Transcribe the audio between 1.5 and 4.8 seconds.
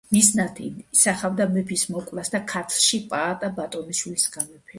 მეფის მოკვლას და ქართლში პაატა ბატონიშვილის გამეფებას.